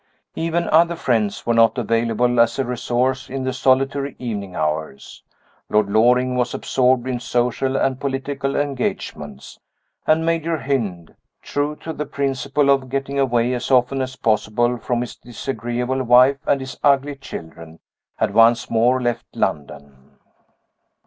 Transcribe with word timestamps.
Even 0.33 0.67
other 0.69 0.95
friends 0.95 1.45
were 1.45 1.53
not 1.53 1.77
available 1.77 2.39
as 2.39 2.57
a 2.57 2.65
resource 2.65 3.29
in 3.29 3.43
the 3.43 3.53
solitary 3.53 4.15
evening 4.17 4.55
hours. 4.55 5.21
Lord 5.69 5.91
Loring 5.91 6.35
was 6.35 6.55
absorbed 6.55 7.07
in 7.07 7.19
social 7.19 7.75
and 7.77 7.99
political 7.99 8.55
engagements. 8.55 9.59
And 10.07 10.25
Major 10.25 10.57
Hynd 10.57 11.13
true 11.43 11.75
to 11.83 11.93
the 11.93 12.07
principle 12.07 12.71
of 12.71 12.89
getting 12.89 13.19
away 13.19 13.53
as 13.53 13.69
often 13.69 14.01
as 14.01 14.15
possible 14.15 14.79
from 14.79 15.01
his 15.01 15.15
disagreeable 15.17 16.01
wife 16.01 16.39
and 16.47 16.61
his 16.61 16.79
ugly 16.83 17.15
children 17.15 17.77
had 18.15 18.33
once 18.33 18.71
more 18.71 18.99
left 18.99 19.27
London. 19.35 20.17